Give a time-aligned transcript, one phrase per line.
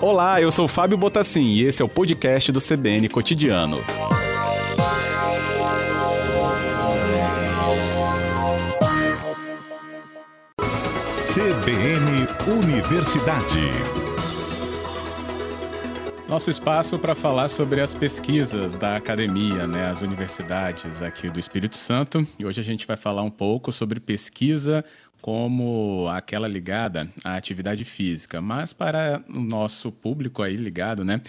[0.00, 3.78] Olá, eu sou Fábio Botassin e esse é o podcast do CBN Cotidiano.
[11.32, 12.26] CBN
[12.60, 13.60] Universidade.
[16.28, 21.76] Nosso espaço para falar sobre as pesquisas da academia, né, as universidades aqui do Espírito
[21.76, 22.26] Santo.
[22.38, 24.84] E hoje a gente vai falar um pouco sobre pesquisa
[25.22, 31.20] como aquela ligada à atividade física, mas para o nosso público aí ligado, né,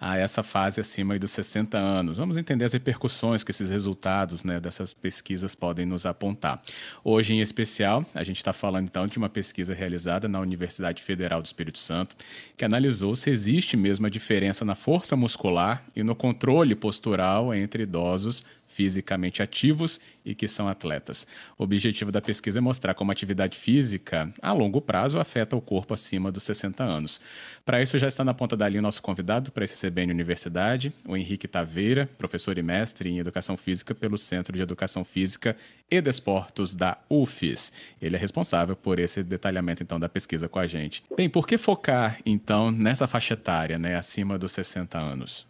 [0.00, 2.16] a essa fase acima dos 60 anos.
[2.16, 6.62] Vamos entender as repercussões que esses resultados né, dessas pesquisas podem nos apontar.
[7.04, 11.42] Hoje, em especial, a gente está falando então de uma pesquisa realizada na Universidade Federal
[11.42, 12.16] do Espírito Santo,
[12.56, 17.82] que analisou se existe mesmo a diferença na força muscular e no controle postural entre
[17.82, 18.44] idosos
[18.80, 21.26] fisicamente ativos e que são atletas.
[21.58, 25.60] O objetivo da pesquisa é mostrar como a atividade física, a longo prazo, afeta o
[25.60, 27.20] corpo acima dos 60 anos.
[27.62, 30.94] Para isso, já está na ponta da linha o nosso convidado para esse CBN Universidade,
[31.06, 35.54] o Henrique Taveira, professor e mestre em Educação Física pelo Centro de Educação Física
[35.90, 37.74] e Desportos da UFES.
[38.00, 41.04] Ele é responsável por esse detalhamento, então, da pesquisa com a gente.
[41.14, 45.49] Bem, por que focar, então, nessa faixa etária, né, acima dos 60 anos?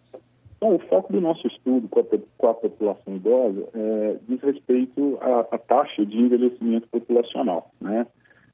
[0.61, 2.05] Bom, o foco do nosso estudo com a,
[2.37, 7.71] com a população idosa é, diz respeito à, à, taxa de envelhecimento populacional.
[7.81, 8.07] Né?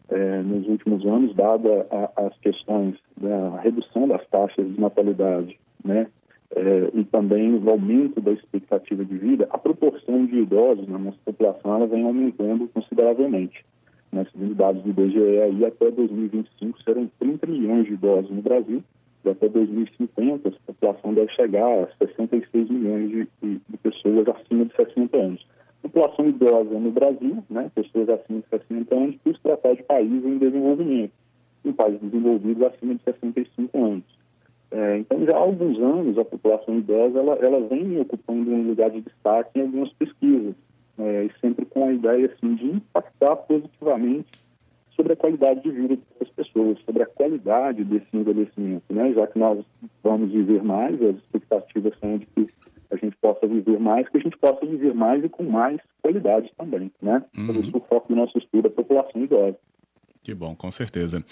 [0.09, 6.07] É, nos últimos anos, dada a, as questões da redução das taxas de natalidade né?
[6.55, 11.19] É, e também o aumento da expectativa de vida, a proporção de idosos na nossa
[11.25, 13.65] população ela vem aumentando consideravelmente.
[14.13, 14.25] Né?
[14.31, 18.83] Segundo dados do IBGE, aí, até 2025 serão 30 milhões de idosos no Brasil,
[19.31, 24.75] até 2050 a população deve chegar a 66 milhões de, de, de pessoas acima de
[24.77, 25.47] 60 anos.
[25.83, 30.25] População idosa no Brasil, né, pessoas acima de 60 anos, por se tratar de países
[30.25, 31.13] em desenvolvimento,
[31.65, 34.05] em países desenvolvidos acima de 65 anos.
[34.71, 38.91] É, então, já há alguns anos, a população idosa ela, ela vem ocupando um lugar
[38.91, 40.55] de destaque em algumas pesquisas,
[40.99, 44.46] é, e sempre com a ideia assim, de impactar positivamente
[44.97, 49.13] sobre a qualidade de vida das pessoas, sobre a qualidade desse envelhecimento, né?
[49.13, 49.65] Já que nós
[50.03, 52.47] vamos viver mais, as expectativas são de que
[52.91, 56.51] a gente possa viver mais, que a gente possa viver mais e com mais qualidade
[56.57, 57.23] também, né?
[57.37, 57.47] Uhum.
[57.47, 59.57] Por isso o foco do nosso estudo é a população idosa.
[60.27, 61.25] Que bom, com certeza.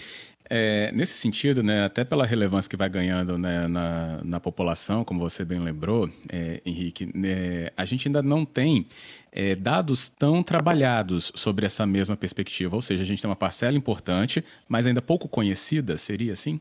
[0.48, 5.18] É, nesse sentido, né, até pela relevância que vai ganhando né, na, na população, como
[5.18, 8.86] você bem lembrou, é, Henrique, né, a gente ainda não tem
[9.32, 12.76] é, dados tão trabalhados sobre essa mesma perspectiva.
[12.76, 16.60] Ou seja, a gente tem uma parcela importante, mas ainda pouco conhecida, seria assim?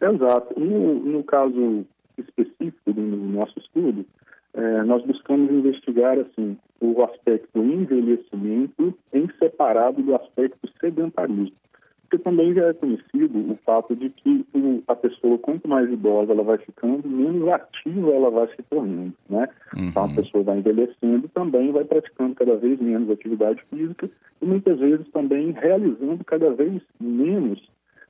[0.00, 0.56] Exato.
[0.56, 1.84] No, no caso
[2.16, 4.06] específico do nosso estudo,
[4.54, 11.56] é, nós buscamos investigar assim o aspecto envelhecimento em separado do aspecto sedentarismo.
[12.02, 14.44] Porque também já é conhecido o fato de que
[14.86, 19.48] a pessoa, quanto mais idosa ela vai ficando, menos ativa ela vai se tornando, né?
[19.74, 19.88] Uhum.
[19.88, 24.10] Então, a pessoa vai envelhecendo também vai praticando cada vez menos atividade física
[24.42, 27.66] e muitas vezes também realizando cada vez menos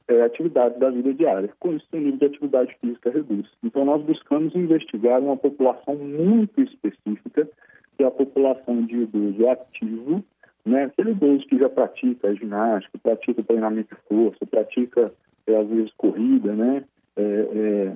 [0.09, 1.51] é, atividades da vida diária.
[1.59, 3.49] Com isso, o nível de atividade física reduz.
[3.63, 7.49] Então, nós buscamos investigar uma população muito específica,
[7.97, 10.25] que é a população de idoso ativo,
[10.65, 10.85] né?
[10.85, 15.13] aquele idoso que já pratica ginástica, pratica treinamento de força, pratica,
[15.47, 16.85] é, às vezes, corrida, né?
[17.17, 17.93] É, é,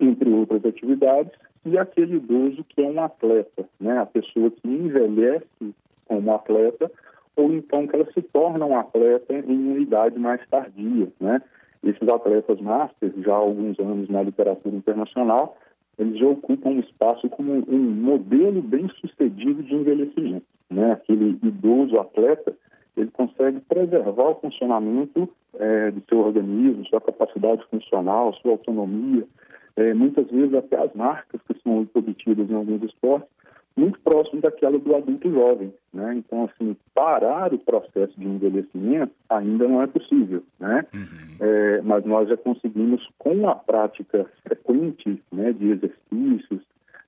[0.00, 1.32] entre outras atividades,
[1.64, 3.98] e aquele idoso que é um atleta, né?
[3.98, 5.74] a pessoa que envelhece
[6.06, 6.90] como atleta,
[7.38, 11.40] ou então que ela se torna um atleta em idade mais tardia, né?
[11.84, 15.56] Esses atletas masters, já há alguns anos na literatura internacional,
[15.96, 20.92] eles já ocupam um espaço como um modelo bem sucedido de envelhecimento, né?
[20.92, 22.52] Aquele idoso atleta,
[22.96, 25.28] ele consegue preservar o funcionamento
[25.58, 29.24] é, do seu organismo, sua capacidade funcional, sua autonomia,
[29.76, 33.30] é, muitas vezes até as marcas que são obtidas em alguns esportes,
[33.78, 36.14] muito próximo daquela do adulto jovem, né?
[36.16, 40.84] Então, assim, parar o processo de envelhecimento ainda não é possível, né?
[40.92, 41.36] Uhum.
[41.40, 46.60] É, mas nós já conseguimos, com a prática frequente né, de exercícios,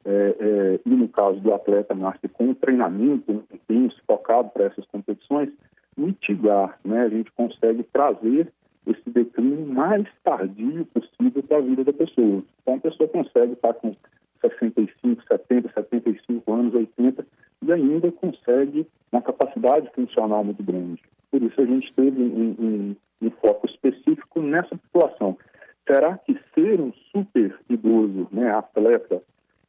[0.04, 4.86] é, é, e no caso do atleta master, com o treinamento intenso, focado para essas
[4.86, 5.50] competições,
[5.96, 7.02] mitigar, né?
[7.02, 8.48] A gente consegue trazer
[8.86, 12.42] esse declínio mais tardio possível para a vida da pessoa.
[12.62, 13.94] Então, a pessoa consegue estar com
[14.40, 17.26] 65, 70, 75 anos, 80,
[17.62, 21.02] e ainda consegue uma capacidade funcional muito grande.
[21.30, 25.36] Por isso a gente teve um, um, um foco específico nessa população.
[25.86, 29.22] Será que ser um super idoso, né, atleta,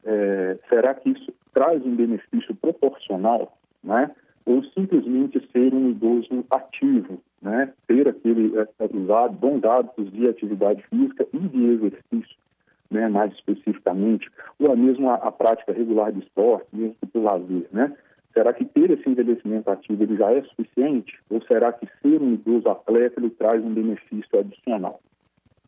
[0.03, 4.11] é, será que isso traz um benefício proporcional, né?
[4.45, 7.71] Ou simplesmente ser um idoso ativo, né?
[7.87, 12.35] Ter aquele é, usar bons hábitos de atividade física e de exercício,
[12.91, 14.29] né, mais especificamente,
[14.59, 17.95] ou mesmo a, a prática regular de esporte, mesmo por lazer, né?
[18.33, 21.19] Será que ter esse envelhecimento ativo ele já é suficiente?
[21.29, 25.01] Ou será que ser um idoso atleta ele traz um benefício adicional?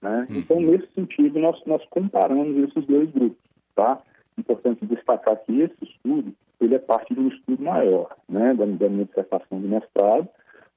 [0.01, 0.27] Né?
[0.29, 0.37] Uhum.
[0.37, 3.37] Então, nesse sentido, nós, nós comparamos esses dois grupos.
[3.75, 4.01] Tá?
[4.37, 8.89] Importante destacar que esse estudo ele é parte de um estudo maior, né, da, da
[8.89, 10.29] minha dissertação de mestrado.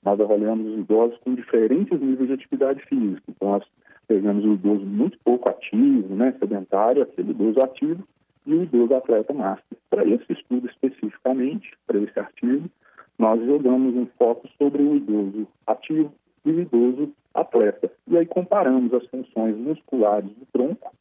[0.04, 3.22] Nós avaliamos os idosos com diferentes níveis de atividade física.
[3.28, 3.64] Então, nós
[4.06, 8.06] pegamos o idoso muito pouco ativo, né, sedentário, aquele idoso ativo,
[8.46, 9.78] e o idoso atleta master.
[9.90, 12.68] Para esse estudo especificamente, para esse artigo,
[13.18, 16.12] nós jogamos um foco sobre o idoso ativo
[16.44, 17.90] e o idoso atleta.
[18.06, 20.94] E aí comparamos as funções musculares do tronco,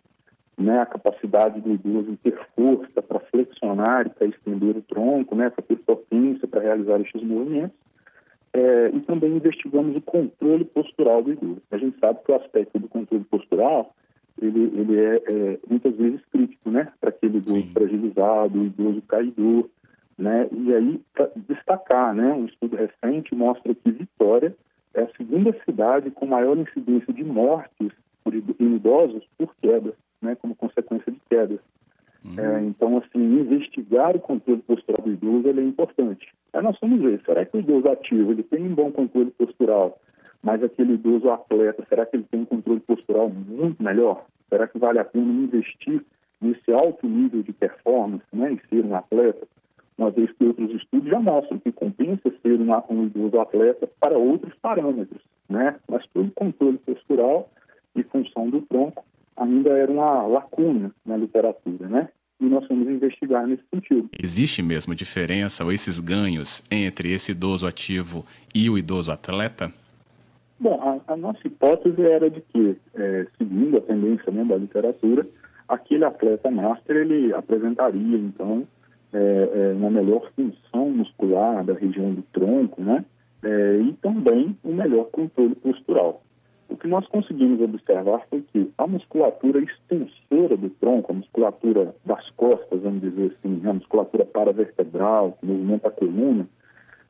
[0.57, 5.35] né, a capacidade do idoso em ter força para flexionar e para estender o tronco,
[5.35, 7.77] né, para ter potência para realizar esses movimentos,
[8.55, 11.61] é, e também investigamos o controle postural do idoso.
[11.71, 13.93] A gente sabe que o aspecto do controle postural
[14.41, 17.71] ele, ele é, é muitas vezes crítico, né, para aquele idoso Sim.
[17.73, 19.69] fragilizado, o idoso caidor,
[20.17, 21.01] né, e aí
[21.47, 24.55] destacar, né, um estudo recente mostra que Vitória
[24.93, 27.91] é a segunda cidade com maior incidência de mortes
[28.23, 31.59] por idosos por queda, né, como consequência de quedas.
[32.37, 32.45] Uhum.
[32.45, 36.27] É, então, assim, investigar o controle postural do idoso é importante.
[36.53, 39.99] Aí nós vamos ver, será que o idoso ativo ele tem um bom controle postural?
[40.43, 44.25] Mas aquele idoso atleta, será que ele tem um controle postural muito melhor?
[44.49, 46.03] Será que vale a pena investir
[46.39, 49.47] nesse alto nível de performance, né, e ser um atleta?
[49.97, 54.17] Uma vez que outros estudos já mostram que compensa ser uma, um idoso atleta para
[54.17, 55.75] outros parâmetros, né?
[55.89, 57.49] Mas todo controle postural
[57.95, 59.05] e função do tronco
[59.37, 62.09] ainda era uma lacuna na literatura, né?
[62.39, 64.09] E nós fomos investigar nesse sentido.
[64.21, 69.71] Existe mesmo diferença ou esses ganhos entre esse idoso ativo e o idoso atleta?
[70.59, 75.27] Bom, a, a nossa hipótese era de que, é, seguindo a tendência né, da literatura,
[75.67, 78.67] aquele atleta master ele apresentaria, então,
[79.13, 83.05] é, é, uma melhor função muscular da região do tronco, né?
[83.43, 86.24] É, e também um melhor controle postural.
[86.67, 92.29] O que nós conseguimos observar foi que a musculatura extensora do tronco, a musculatura das
[92.31, 96.47] costas, vamos dizer assim, a musculatura paravertebral, que movimenta a coluna,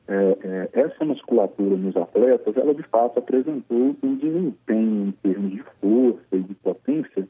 [0.08, 5.64] é, é, essa musculatura nos atletas, ela de fato apresentou um desempenho em termos de
[5.80, 7.26] força e de potência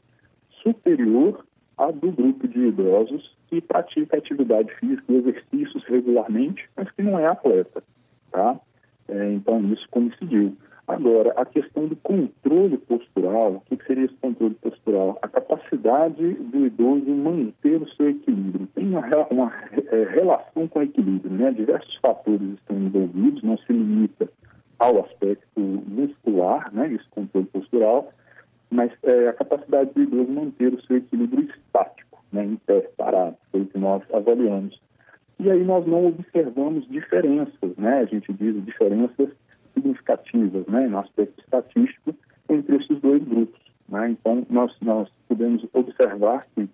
[0.61, 1.43] superior
[1.77, 7.17] à do grupo de idosos que pratica atividade física e exercícios regularmente, mas que não
[7.17, 7.83] é atleta,
[8.31, 8.59] tá?
[9.07, 10.55] É, então isso coincidiu.
[10.87, 15.19] Agora, a questão do controle postural, o que seria esse controle postural?
[15.21, 18.67] A capacidade do idoso manter o seu equilíbrio.
[18.67, 19.51] Tem uma, uma
[19.91, 21.51] é, relação com o equilíbrio, né?
[21.51, 24.29] Diversos fatores estão envolvidos, não se limita
[24.79, 26.93] ao aspecto muscular, né?
[26.93, 28.09] Esse controle postural,
[28.69, 32.45] mas é, a capacidade do idoso manter o seu equilíbrio estático, né?
[32.45, 34.79] Em pé, parado, foi o que nós avaliamos.
[35.37, 37.99] E aí nós não observamos diferenças, né?
[37.99, 39.29] A gente diz diferenças
[39.77, 42.15] significativas, né, no aspecto estatístico,
[42.49, 43.59] entre esses dois grupos.
[43.87, 44.11] Né?
[44.11, 46.67] Então, nós, nós podemos observar que,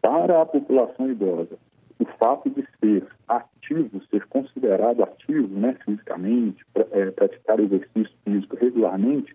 [0.00, 1.58] para a população idosa,
[1.98, 9.34] o fato de ser ativo, ser considerado ativo né, fisicamente, é, praticar exercício físico regularmente,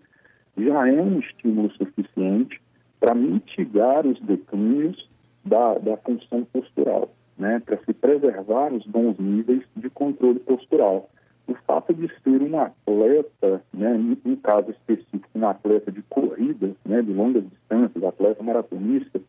[0.56, 2.60] já é um estímulo suficiente
[3.00, 5.10] para mitigar os declínios
[5.44, 11.10] da, da função postural, né, para se preservar os bons níveis de controle postural
[11.46, 17.02] o fato de ser um atleta, né, em caso específico, um atleta de corrida, né,
[17.02, 19.20] de longas distâncias, atleta maratonista,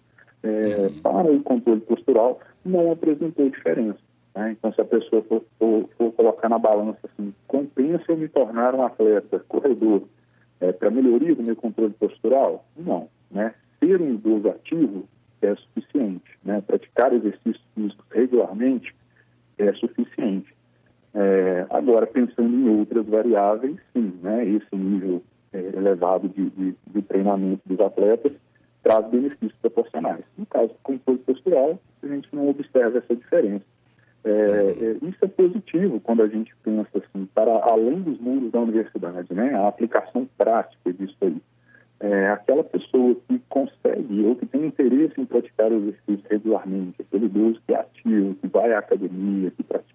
[0.43, 1.01] é, uhum.
[1.01, 3.99] para o controle postural, não apresentou diferença.
[4.35, 4.51] Né?
[4.51, 8.75] Então, se a pessoa for, for, for, colocar na balança assim, compensa eu me tornar
[8.75, 10.03] um atleta corredor
[10.59, 12.65] é, para melhoria do meu controle postural?
[12.75, 13.07] Não.
[13.31, 13.53] Né?
[13.79, 15.05] Ser um idoso ativo
[15.41, 16.37] é suficiente.
[16.43, 16.61] Né?
[16.61, 18.93] Praticar exercícios físicos regularmente
[19.57, 20.52] é suficiente.
[21.13, 27.01] É, agora, pensando em outras variáveis, sim, né, esse nível é, elevado de, de, de,
[27.03, 28.31] treinamento dos atletas
[28.81, 30.23] traz benefícios proporcionais.
[30.37, 33.63] No caso do controle postural, a gente não observa essa diferença.
[34.25, 38.59] É, é, isso é positivo quando a gente pensa assim, para além dos mundos da
[38.59, 41.41] universidade, né, a aplicação prática disso aí
[42.03, 47.27] é, aquela pessoa que consegue ou que tem interesse em praticar o exercício regularmente, aquele
[47.27, 49.92] idoso que é ativo, que vai à academia, que pratica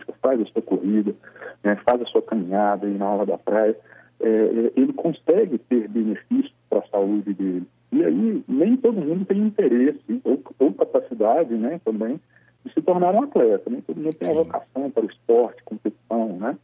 [0.00, 1.14] ginástica, faz a sua corrida,
[1.62, 3.76] né, faz a sua caminhada aí na aula da praia,
[4.20, 7.66] é, ele consegue ter benefícios para a saúde dele.
[7.92, 12.20] E aí nem todo mundo tem interesse ou, ou capacidade né, também
[12.64, 13.70] de se tornar um atleta.
[13.70, 16.56] Nem todo mundo tem a vocação para o esporte, competição, né?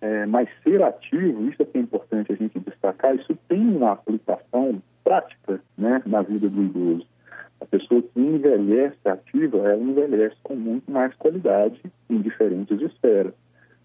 [0.00, 3.92] É, mas ser ativo, isso é que é importante a gente destacar, isso tem uma
[3.92, 7.06] aplicação prática né, na vida do idoso.
[7.60, 11.80] A pessoa que envelhece ativa, ela envelhece com muito mais qualidade
[12.10, 13.34] em diferentes esferas.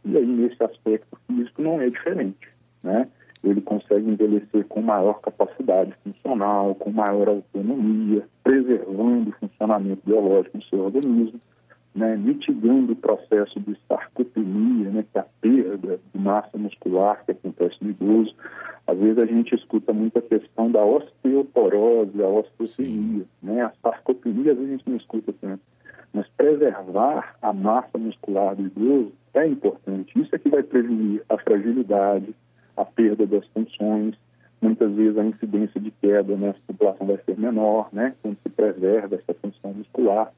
[0.03, 2.50] E aí, nesse aspecto físico, não é diferente,
[2.83, 3.07] né?
[3.43, 10.63] Ele consegue envelhecer com maior capacidade funcional, com maior autonomia, preservando o funcionamento biológico do
[10.65, 11.39] seu organismo,
[11.93, 12.15] né?
[12.15, 15.05] mitigando o processo de sarcopenia, né?
[15.12, 18.36] que é a perda de massa muscular que acontece no idoso.
[18.88, 23.62] Às vezes a gente escuta muito a questão da osteoporose, a osteopenia, né?
[23.62, 23.69] A
[24.01, 25.62] sarcopenia às vezes a gente não escuta tanto.
[26.13, 30.20] Mas preservar a massa muscular do idoso é importante.
[30.20, 32.36] Isso é que vai prevenir a fragilidade,
[32.75, 34.15] a perda das funções.
[34.62, 38.13] Muitas vezes a incidência de queda nessa população vai ser menor, né?
[38.22, 40.31] Quando se preserva essa função muscular.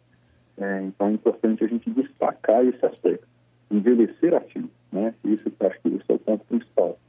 [0.57, 3.27] É, então é importante a gente destacar esse aspecto.
[3.71, 5.15] Envelhecer ativo, né?
[5.23, 6.99] Isso, acho que esse é o ponto principal.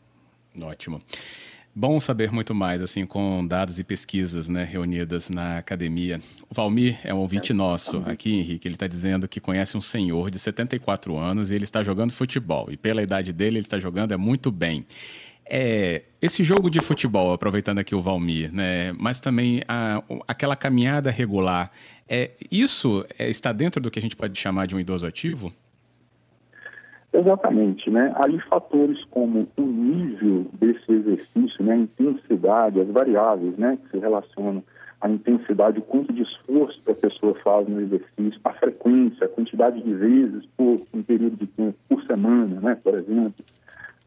[0.62, 1.00] Ótimo.
[1.76, 6.20] Bom saber muito mais, assim, com dados e pesquisas né, reunidas na academia.
[6.48, 8.68] O Valmir é um ouvinte nosso aqui, Henrique.
[8.68, 12.70] Ele está dizendo que conhece um senhor de 74 anos e ele está jogando futebol.
[12.70, 14.86] E pela idade dele, ele está jogando é muito bem.
[15.44, 21.10] É, esse jogo de futebol, aproveitando aqui o Valmir, né, mas também a, aquela caminhada
[21.10, 21.72] regular,
[22.08, 25.52] é, isso é, está dentro do que a gente pode chamar de um idoso ativo?
[27.14, 28.12] Exatamente, né?
[28.16, 33.98] Aí fatores como o nível desse exercício, né, a intensidade, as variáveis, né, que se
[33.98, 34.64] relacionam
[35.00, 39.28] à intensidade, o quanto de esforço que a pessoa faz no exercício, a frequência, a
[39.28, 43.44] quantidade de vezes por um período de tempo, por semana, né, por exemplo,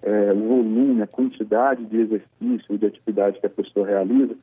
[0.03, 4.35] é, o volume, a quantidade de exercício, de atividade que a pessoa realiza,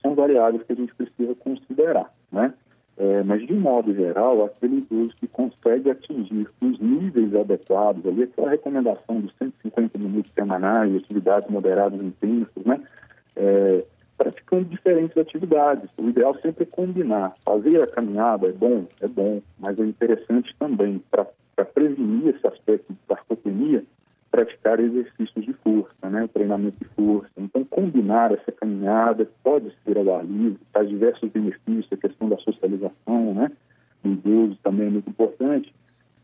[0.00, 2.54] são variáveis que a gente precisa considerar, né?
[2.96, 8.50] É, mas, de modo geral, aquele idoso que consegue atingir os níveis adequados, ali, aquela
[8.50, 12.80] recomendação dos 150 minutos semanais, atividades moderadas intensas, né?
[13.34, 13.84] É,
[14.16, 15.90] praticando diferentes atividades.
[15.98, 17.34] O ideal sempre é combinar.
[17.44, 21.26] Fazer a caminhada é bom, é bom, mas é interessante também, para
[21.64, 23.84] prevenir esse aspecto de sarcopenia,
[24.34, 27.30] praticar exercícios de força, né, treinamento de força.
[27.36, 32.36] Então, combinar essa caminhada pode ser ao ar livre, traz diversos benefícios, a questão da
[32.38, 33.52] socialização, né,
[34.02, 35.72] do idoso também é muito importante,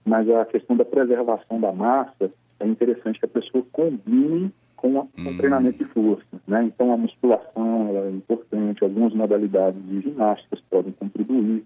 [0.05, 5.03] mas a questão da preservação da massa é interessante que a pessoa combine com, a,
[5.03, 5.37] com o hum.
[5.37, 6.65] treinamento de força, né?
[6.65, 11.65] Então, a musculação é importante, algumas modalidades de ginásticas podem contribuir,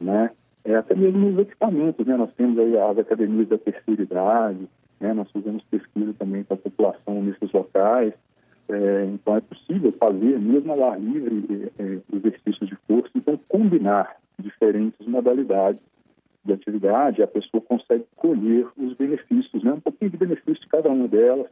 [0.00, 0.30] né?
[0.64, 2.16] É, até mesmo os equipamentos, né?
[2.16, 4.68] Nós temos aí as academias da terceira idade,
[5.00, 5.14] né?
[5.14, 8.12] Nós fizemos pesquisa também com a população nesses locais.
[8.68, 13.10] É, então, é possível fazer, mesmo ao ar livre, é, é, exercícios de força.
[13.16, 15.80] Então, combinar diferentes modalidades
[16.44, 19.72] de atividade, a pessoa consegue colher os benefícios, né?
[19.72, 21.48] um pouquinho de benefício de cada uma delas,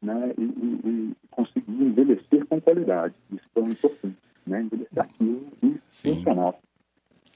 [0.00, 0.32] né?
[0.36, 3.14] e, e, e conseguir envelhecer com qualidade.
[3.32, 4.62] Isso é muito importante, né?
[4.62, 6.22] envelhecer ativo e Sim.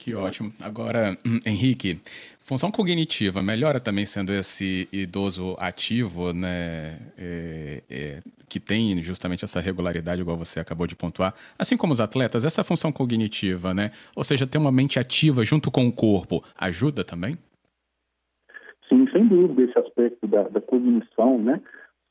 [0.06, 0.52] Que ótimo.
[0.62, 2.00] Agora, hum, Henrique,
[2.38, 9.58] função cognitiva melhora também sendo esse idoso ativo, né, é, é, que tem justamente essa
[9.58, 14.22] regularidade, igual você acabou de pontuar, assim como os atletas, essa função cognitiva, né, ou
[14.22, 17.34] seja, ter uma mente ativa junto com o corpo, ajuda também?
[18.88, 21.60] Sim, sem dúvida, esse aspecto da, da cognição, né,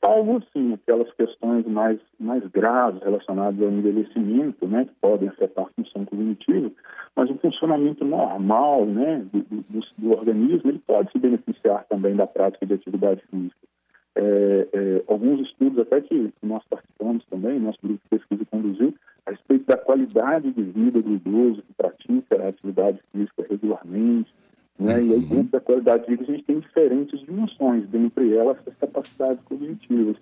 [0.05, 5.69] salvo sim aquelas questões mais, mais graves relacionadas ao envelhecimento, né, que podem afetar a
[5.69, 6.71] função cognitiva,
[7.15, 12.27] mas o funcionamento normal né, do, do, do organismo ele pode se beneficiar também da
[12.27, 13.55] prática de atividade física.
[14.17, 18.93] É, é, alguns estudos até que nós participamos também, nosso grupo de pesquisa conduziu,
[19.25, 24.31] a respeito da qualidade de vida do idoso que pratica a atividade física regularmente,
[24.77, 25.01] né?
[25.01, 25.27] E aí, uhum.
[25.27, 30.17] dentro da qualidade de vida, a gente tem diferentes dimensões, dentre elas as capacidades cognitivas.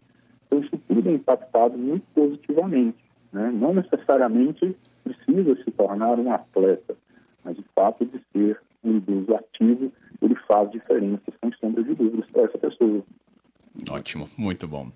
[0.45, 2.97] Então, isso tudo é impactado muito positivamente.
[3.31, 3.51] Né?
[3.51, 6.95] Não necessariamente precisa se tornar um atleta,
[7.43, 9.91] mas o fato de ser um idoso ativo,
[10.21, 13.03] ele faz diferença, sem sombra de dúvidas, para essa pessoa.
[13.89, 14.91] Ótimo, muito bom.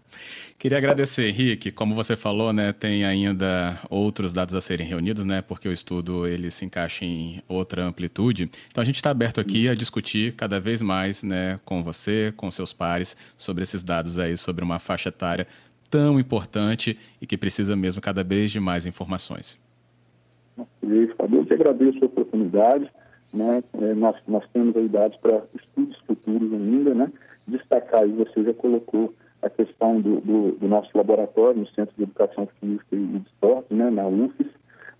[0.59, 1.71] Queria agradecer, Henrique.
[1.71, 6.27] Como você falou, né, tem ainda outros dados a serem reunidos, né, porque o estudo
[6.27, 8.49] ele se encaixa em outra amplitude.
[8.69, 12.51] Então a gente está aberto aqui a discutir cada vez mais, né, com você, com
[12.51, 15.47] seus pares, sobre esses dados aí, sobre uma faixa etária
[15.89, 19.57] tão importante e que precisa mesmo cada vez de mais informações.
[20.81, 22.91] Eu te agradeço a oportunidade.
[23.33, 23.63] Né?
[23.81, 27.11] É, nós, nós temos a idade para estudos futuros ainda, né?
[27.47, 32.03] Destacar, e você já colocou a questão do, do, do, nosso laboratório no Centro de
[32.03, 34.47] Educação Física e de Esporte, né, na UFES.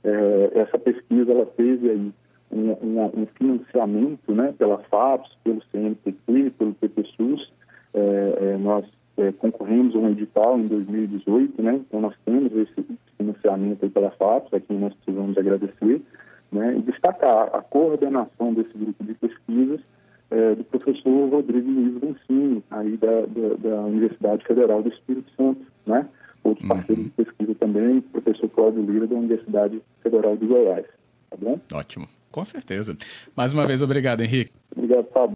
[0.04, 2.14] É, essa pesquisa ela teve aí
[2.52, 7.52] um, um, um, financiamento né, pela FAPS, pelo CNPq, pelo PPSUS.
[7.94, 8.00] É,
[8.42, 8.86] é, nós
[9.18, 11.76] é, concorremos a um edital em 2018, né?
[11.76, 12.86] Então nós temos esse
[13.18, 16.02] financiamento pela FAPES, a quem nós precisamos agradecer,
[16.52, 16.78] né?
[16.78, 19.82] E destacar a coordenação desse grupo de pesquisas
[20.38, 21.98] é, do professor Rodrigo Luiz
[22.70, 26.08] aí da, da, da, Universidade Federal do Espírito Santo, né?
[26.44, 26.70] Outro uhum.
[26.70, 30.86] parceiro de pesquisa também, professor Cláudio Lira, da Universidade Federal de Goiás,
[31.30, 31.60] tá bom?
[31.74, 32.96] Ótimo, com certeza.
[33.36, 34.52] Mais uma vez, obrigado, Henrique.
[34.76, 35.36] Obrigado, Fábio.